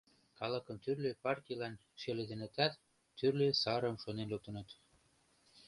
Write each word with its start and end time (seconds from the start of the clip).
Калыкым 0.39 0.77
тӱрлӧ 0.83 1.11
партийлан 1.23 1.73
шеледенытат, 2.01 2.73
тӱрлӧ 3.17 3.47
сарым 3.61 3.95
шонен 4.03 4.27
луктыныт. 4.31 4.69